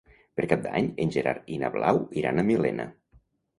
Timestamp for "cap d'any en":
0.53-1.13